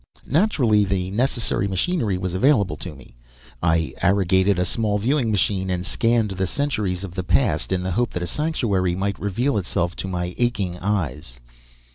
[0.25, 3.15] Naturally, the necessary machinery was available to me.
[3.61, 7.91] I arrogated a small viewing machine, and scanned the centuries of the past in the
[7.91, 11.39] hope that a sanctuary might reveal itself to my aching eyes.